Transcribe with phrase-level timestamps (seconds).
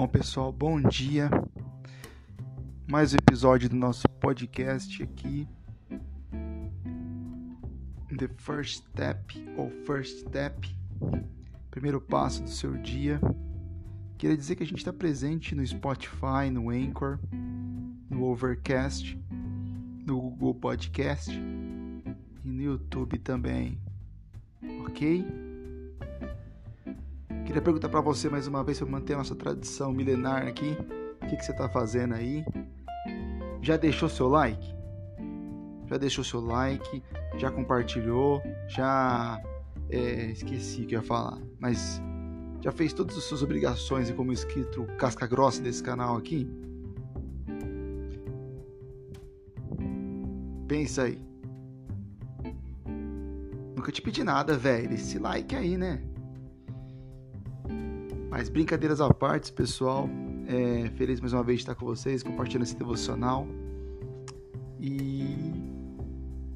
[0.00, 1.28] Bom, pessoal, bom dia.
[2.88, 5.46] Mais um episódio do nosso podcast aqui.
[8.16, 10.74] The First Step ou First Step,
[11.70, 13.20] primeiro passo do seu dia.
[14.16, 17.18] Queria dizer que a gente está presente no Spotify, no Anchor,
[18.08, 19.22] no Overcast,
[20.06, 23.78] no Google Podcast e no YouTube também.
[24.86, 25.26] Ok?
[27.50, 30.70] Queria perguntar para você mais uma vez para manter a nossa tradição milenar aqui.
[31.20, 32.44] O que, que você está fazendo aí?
[33.60, 34.72] Já deixou seu like?
[35.88, 37.02] Já deixou seu like?
[37.38, 38.40] Já compartilhou?
[38.68, 39.42] Já
[39.90, 42.00] é, esqueci o que eu ia falar, mas
[42.60, 46.48] já fez todas as suas obrigações como inscrito casca grossa desse canal aqui?
[50.68, 51.20] Pensa aí.
[53.74, 54.94] Nunca te pedi nada, velho.
[54.94, 56.00] Esse like aí, né?
[58.30, 60.08] Mas brincadeiras à parte, pessoal.
[60.46, 63.44] É, feliz mais uma vez de estar com vocês, compartilhando esse devocional.
[64.78, 65.52] E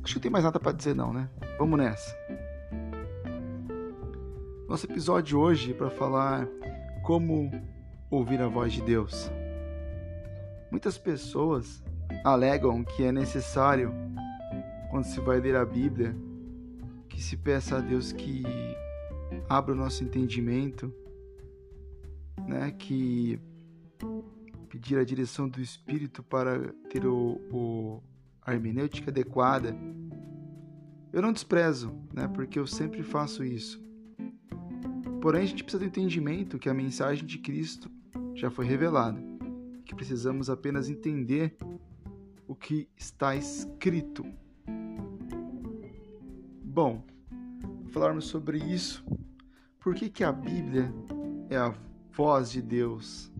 [0.05, 1.29] acho que não tem mais nada para dizer não, né?
[1.59, 2.17] Vamos nessa.
[4.69, 6.47] Nosso episódio hoje é para falar
[7.03, 7.51] como
[8.09, 9.29] ouvir a voz de Deus.
[10.71, 11.83] Muitas pessoas
[12.25, 13.93] alegam que é necessário,
[14.93, 16.17] quando se vai ler a Bíblia,
[17.09, 18.45] que se peça a Deus que
[19.49, 20.93] abra o nosso entendimento
[22.47, 23.39] né, que
[24.69, 28.03] pedir a direção do Espírito para ter o, o
[28.45, 29.75] a hermenêutica adequada.
[31.13, 33.83] Eu não desprezo, né, porque eu sempre faço isso.
[35.21, 37.91] Porém, a gente precisa do entendimento que a mensagem de Cristo
[38.35, 39.19] já foi revelada,
[39.87, 41.57] que precisamos apenas entender
[42.47, 44.25] o que está escrito.
[46.63, 47.07] Bom,
[47.89, 49.05] falarmos sobre isso,
[49.81, 50.93] por que, que a Bíblia
[51.49, 51.75] é a
[52.17, 53.31] voz de Deus.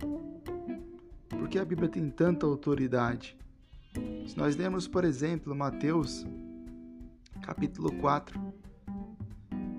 [1.29, 3.37] Por que a Bíblia tem tanta autoridade?
[4.27, 6.25] Se nós lermos, por exemplo, Mateus,
[7.41, 8.37] capítulo 4,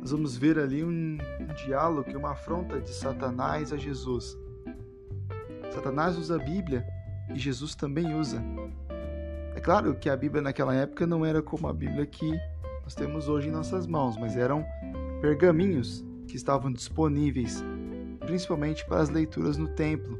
[0.01, 4.37] nós vamos ver ali um, um diálogo, uma afronta de Satanás a Jesus.
[5.71, 6.87] Satanás usa a Bíblia
[7.35, 8.43] e Jesus também usa.
[9.55, 12.31] É claro que a Bíblia naquela época não era como a Bíblia que
[12.83, 14.65] nós temos hoje em nossas mãos, mas eram
[15.21, 17.63] pergaminhos que estavam disponíveis
[18.27, 20.19] principalmente para as leituras no templo.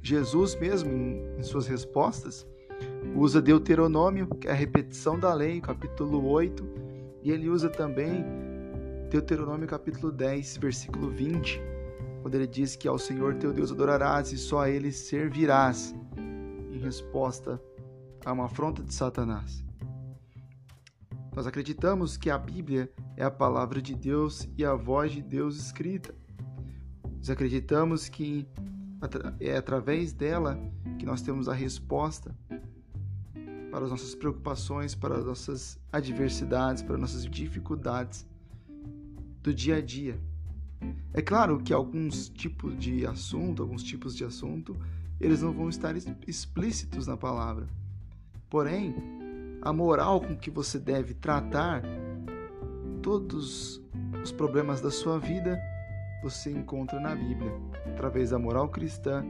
[0.00, 0.90] Jesus, mesmo
[1.38, 2.46] em suas respostas,
[3.14, 6.66] usa Deuteronômio, que é a repetição da lei, capítulo 8,
[7.22, 8.24] e ele usa também
[9.10, 11.60] Deuteronômio, capítulo 10, versículo 20,
[12.22, 15.94] quando ele diz que ao Senhor teu Deus adorarás e só a ele servirás,
[16.72, 17.60] em resposta
[18.24, 19.62] a uma afronta de Satanás.
[21.34, 25.56] Nós acreditamos que a Bíblia é a palavra de Deus e a voz de Deus
[25.56, 26.21] escrita.
[27.22, 28.48] Nós acreditamos que
[29.38, 30.58] é através dela
[30.98, 32.36] que nós temos a resposta
[33.70, 38.26] para as nossas preocupações, para as nossas adversidades, para as nossas dificuldades
[39.40, 40.20] do dia a dia.
[41.14, 44.76] É claro que alguns tipos de assunto, alguns tipos de assunto,
[45.20, 45.94] eles não vão estar
[46.26, 47.68] explícitos na palavra.
[48.50, 48.96] Porém,
[49.62, 51.84] a moral com que você deve tratar
[53.00, 53.80] todos
[54.24, 55.56] os problemas da sua vida
[56.22, 57.52] você encontra na Bíblia,
[57.86, 59.24] através da moral cristã,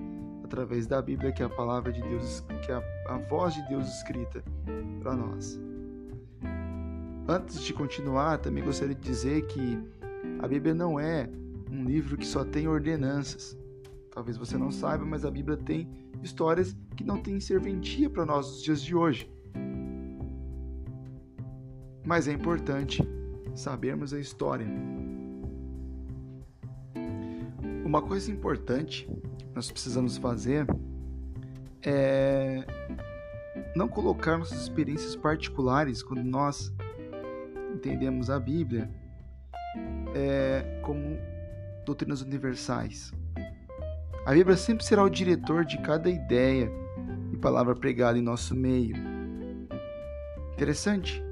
[0.44, 2.75] através da Bíblia, que é a palavra de Deus, que é
[3.06, 4.44] a, voz de Deus escrita
[5.00, 5.58] para nós.
[7.26, 9.78] Antes de continuar, também gostaria de dizer que
[10.41, 11.28] a Bíblia não é
[11.70, 13.56] um livro que só tem ordenanças.
[14.10, 15.88] Talvez você não saiba, mas a Bíblia tem
[16.22, 19.30] histórias que não têm serventia para nós nos dias de hoje.
[22.04, 23.03] Mas é importante
[23.54, 24.66] sabermos a história
[27.92, 29.06] uma coisa importante
[29.38, 30.66] que nós precisamos fazer
[31.82, 32.64] é
[33.76, 36.72] não colocar nossas experiências particulares quando nós
[37.75, 38.91] entendemos a Bíblia
[40.15, 41.18] é, como
[41.84, 43.12] doutrinas universais.
[44.24, 46.72] A Bíblia sempre será o diretor de cada ideia
[47.30, 48.97] e palavra pregada em nosso meio.
[50.54, 51.22] Interessante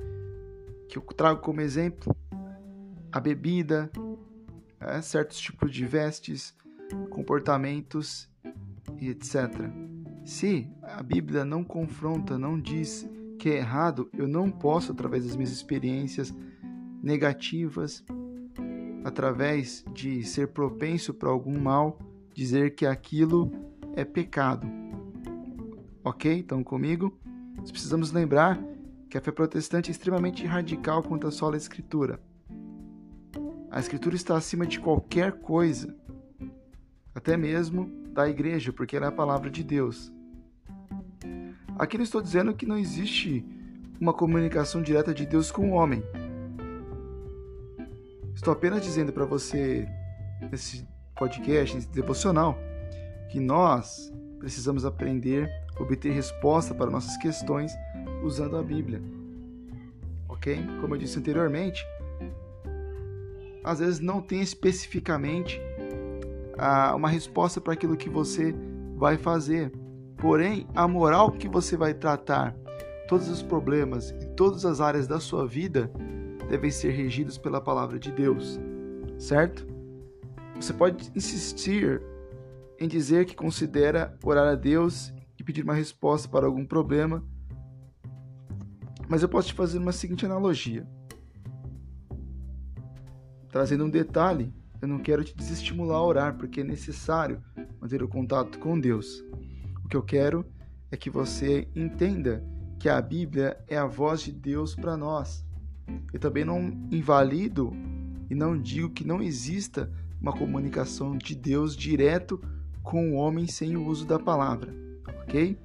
[0.91, 2.15] que eu trago como exemplo
[3.11, 3.91] a bebida,
[4.81, 6.55] é, certos tipos de vestes,
[7.11, 8.29] comportamentos
[8.99, 9.71] e etc.
[10.25, 15.37] Se a Bíblia não confronta, não diz que é errado, eu não posso, através das
[15.37, 16.35] minhas experiências
[17.03, 18.05] negativas,
[19.05, 21.99] através de ser propenso para algum mal,
[22.35, 23.51] dizer que aquilo
[23.95, 24.67] é pecado.
[26.05, 26.39] Ok?
[26.39, 27.19] Então comigo?
[27.57, 28.63] Nós precisamos lembrar
[29.09, 32.21] que a fé protestante é extremamente radical quanto à sola escritura.
[33.71, 35.95] A Escritura está acima de qualquer coisa.
[37.15, 40.13] A até mesmo da igreja, porque ela é a palavra de Deus.
[41.79, 43.45] Aqui não estou dizendo que não existe
[44.01, 46.03] uma comunicação direta de Deus com o homem.
[48.35, 49.87] Estou apenas dizendo para você,
[50.51, 52.59] nesse podcast, nesse devocional,
[53.31, 57.73] que nós precisamos aprender, obter resposta para nossas questões
[58.23, 59.01] usando a Bíblia.
[60.29, 60.59] Ok?
[60.81, 61.85] Como eu disse anteriormente,
[63.63, 65.61] às vezes não tem especificamente
[66.59, 68.55] ah, uma resposta para aquilo que você
[68.97, 69.73] vai fazer.
[70.17, 72.55] Porém, a moral que você vai tratar
[73.09, 75.91] todos os problemas e todas as áreas da sua vida
[76.49, 78.61] devem ser regidos pela palavra de Deus,
[79.19, 79.67] certo?
[80.57, 82.03] Você pode insistir
[82.79, 87.25] em dizer que considera orar a Deus e pedir uma resposta para algum problema,
[89.09, 90.87] mas eu posso te fazer uma seguinte analogia.
[93.51, 97.43] Trazendo um detalhe, eu não quero te desestimular a orar, porque é necessário
[97.81, 99.25] manter o contato com Deus.
[99.85, 100.47] O que eu quero
[100.91, 102.45] é que você entenda
[102.79, 105.45] que a Bíblia é a voz de Deus para nós.
[106.13, 106.61] Eu também não
[106.93, 107.73] invalido
[108.31, 112.41] e não digo que não exista uma comunicação de Deus direto
[112.85, 114.73] com o homem sem o uso da palavra,
[115.23, 115.59] ok?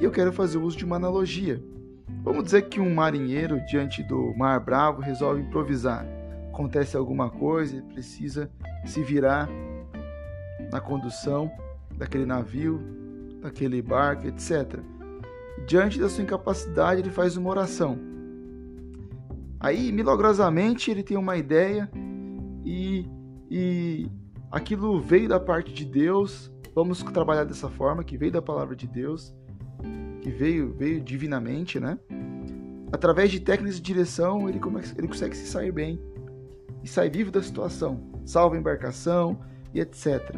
[0.00, 1.62] E eu quero fazer uso de uma analogia.
[2.24, 6.17] Vamos dizer que um marinheiro diante do mar bravo resolve improvisar
[6.58, 8.50] acontece alguma coisa, ele precisa
[8.84, 9.48] se virar
[10.72, 11.48] na condução
[11.96, 12.80] daquele navio,
[13.40, 14.80] daquele barco, etc.
[15.68, 17.96] Diante da sua incapacidade, ele faz uma oração.
[19.60, 21.88] Aí, milagrosamente, ele tem uma ideia
[22.64, 23.06] e,
[23.48, 24.10] e
[24.50, 26.50] aquilo veio da parte de Deus.
[26.74, 29.32] Vamos trabalhar dessa forma, que veio da palavra de Deus,
[30.22, 31.98] que veio, veio divinamente, né?
[32.90, 34.60] Através de técnicas de direção, ele,
[34.96, 36.00] ele consegue se sair bem
[36.88, 39.38] sai vivo da situação, salva a embarcação
[39.72, 40.34] e etc.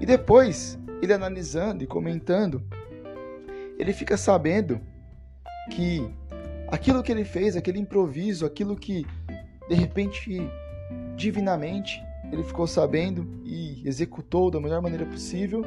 [0.00, 2.62] E depois, ele analisando e comentando,
[3.78, 4.80] ele fica sabendo
[5.70, 6.08] que
[6.68, 9.06] aquilo que ele fez, aquele improviso, aquilo que
[9.68, 10.48] de repente,
[11.16, 15.64] divinamente, ele ficou sabendo e executou da melhor maneira possível,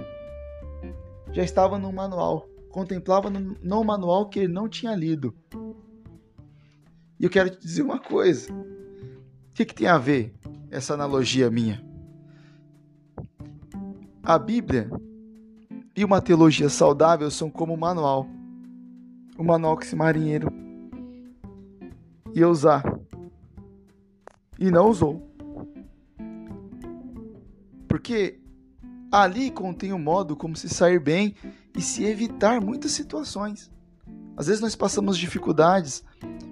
[1.32, 5.34] já estava no manual, contemplava no, no manual que ele não tinha lido.
[7.20, 8.52] E eu quero te dizer uma coisa:
[9.60, 10.34] que, que tem a ver
[10.72, 11.84] essa analogia minha?
[14.24, 14.90] A Bíblia
[15.94, 18.26] e uma teologia saudável são como um manual.
[19.38, 20.48] O um manual que esse marinheiro
[22.34, 22.84] ia usar.
[24.58, 25.30] E não usou.
[27.86, 28.40] Porque
[29.12, 31.36] ali contém o um modo como se sair bem
[31.76, 33.70] e se evitar muitas situações.
[34.38, 36.02] Às vezes nós passamos dificuldades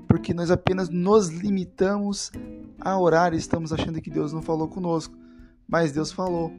[0.10, 2.32] porque nós apenas nos limitamos
[2.80, 5.16] a orar e estamos achando que Deus não falou conosco.
[5.68, 6.54] Mas Deus falou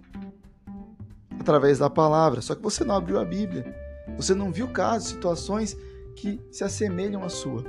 [1.38, 2.40] através da palavra.
[2.40, 3.74] Só que você não abriu a Bíblia.
[4.16, 5.76] Você não viu casos, situações
[6.16, 7.64] que se assemelham à sua.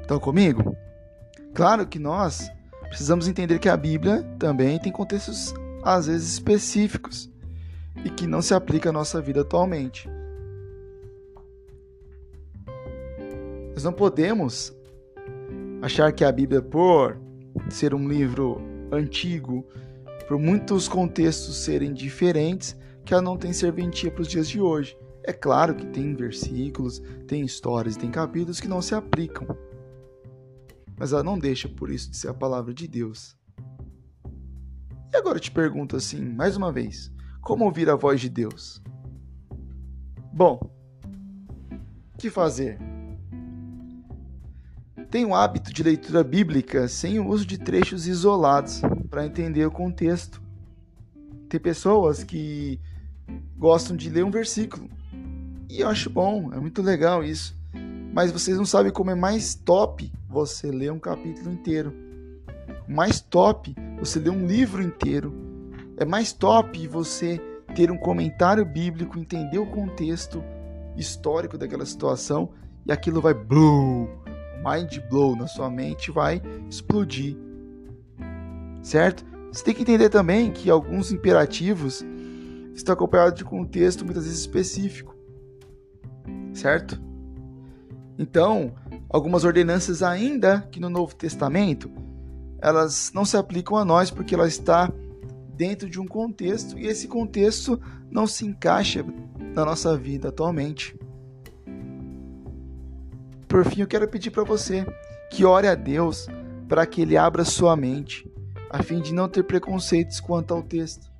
[0.00, 0.76] Estão comigo?
[1.54, 2.50] Claro que nós
[2.88, 7.30] precisamos entender que a Bíblia também tem contextos às vezes específicos
[8.04, 10.08] e que não se aplica à nossa vida atualmente.
[13.72, 14.72] Nós não podemos
[15.82, 17.20] achar que a Bíblia, por
[17.68, 18.62] ser um livro
[18.92, 19.66] antigo,
[20.28, 24.96] por muitos contextos serem diferentes, que ela não tem serventia para os dias de hoje.
[25.24, 29.46] É claro que tem versículos, tem histórias, tem capítulos que não se aplicam.
[30.96, 33.36] Mas ela não deixa por isso de ser a palavra de Deus.
[35.12, 38.80] E agora eu te pergunto assim, mais uma vez, como ouvir a voz de Deus?
[40.32, 40.60] Bom,
[42.14, 42.91] o que fazer?
[45.12, 49.70] Tem o hábito de leitura bíblica sem o uso de trechos isolados para entender o
[49.70, 50.40] contexto.
[51.50, 52.80] Tem pessoas que
[53.54, 54.88] gostam de ler um versículo
[55.68, 57.54] e eu acho bom, é muito legal isso.
[58.14, 61.94] Mas vocês não sabem como é mais top você ler um capítulo inteiro.
[62.88, 65.30] Mais top você ler um livro inteiro.
[65.98, 67.38] É mais top você
[67.74, 70.42] ter um comentário bíblico, entender o contexto
[70.96, 72.48] histórico daquela situação
[72.86, 74.21] e aquilo vai boom,
[74.64, 77.36] mind blow na sua mente vai explodir.
[78.82, 79.24] Certo?
[79.52, 82.04] Você tem que entender também que alguns imperativos
[82.74, 85.14] estão acompanhados de contexto muitas vezes específico.
[86.52, 87.00] Certo?
[88.18, 88.74] Então,
[89.08, 91.90] algumas ordenanças ainda que no Novo Testamento,
[92.60, 94.90] elas não se aplicam a nós porque ela está
[95.54, 99.04] dentro de um contexto e esse contexto não se encaixa
[99.54, 100.96] na nossa vida atualmente.
[103.52, 104.86] Por fim, eu quero pedir para você
[105.30, 106.26] que ore a Deus
[106.66, 108.26] para que Ele abra sua mente
[108.70, 111.12] a fim de não ter preconceitos quanto ao texto.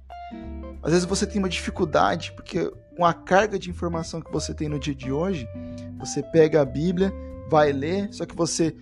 [0.82, 4.66] Às vezes você tem uma dificuldade, porque com a carga de informação que você tem
[4.66, 5.46] no dia de hoje,
[5.98, 7.12] você pega a Bíblia,
[7.50, 8.74] vai ler, só que você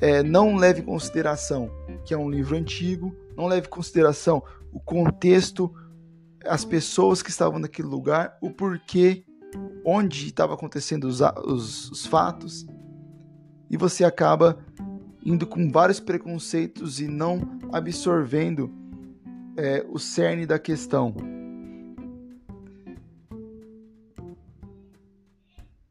[0.00, 1.70] é, não leva em consideração
[2.04, 5.72] que é um livro antigo, não leve em consideração o contexto,
[6.44, 9.24] as pessoas que estavam naquele lugar, o porquê,
[9.84, 12.66] onde estava acontecendo os, os, os fatos,
[13.70, 14.58] e você acaba
[15.24, 18.70] indo com vários preconceitos e não absorvendo
[19.56, 21.14] é, o cerne da questão.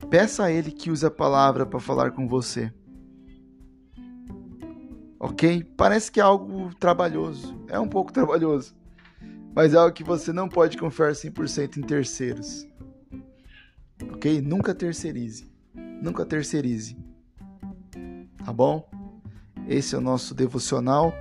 [0.09, 2.71] Peça a Ele que use a palavra para falar com você.
[5.19, 5.63] Ok?
[5.75, 7.59] Parece que é algo trabalhoso.
[7.67, 8.73] É um pouco trabalhoso.
[9.53, 12.67] Mas é algo que você não pode confiar 100% em terceiros.
[14.13, 14.41] Ok?
[14.41, 15.51] Nunca terceirize.
[16.01, 16.95] Nunca terceirize.
[18.45, 18.87] Tá bom?
[19.67, 21.13] Esse é o nosso devocional.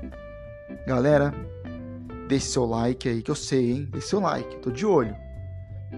[0.86, 1.32] Galera,
[2.28, 3.88] deixe seu like aí, que eu sei, hein?
[3.90, 5.16] Deixe seu like, tô de olho.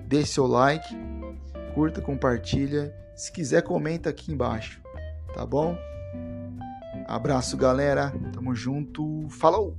[0.06, 0.87] Deixe seu like
[1.76, 2.90] curta, compartilha.
[3.14, 4.80] Se quiser, comenta aqui embaixo,
[5.35, 5.76] tá bom?
[7.06, 8.14] Abraço, galera.
[8.33, 9.28] Tamo junto.
[9.28, 9.76] Falou!